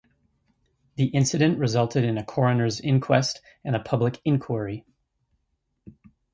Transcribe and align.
The 0.95 1.09
incident 1.09 1.59
resulted 1.59 2.03
in 2.03 2.17
a 2.17 2.23
coroner's 2.25 2.81
inquest 2.81 3.39
and 3.63 3.75
a 3.75 3.79
public 3.79 4.19
inquiry. 4.25 4.83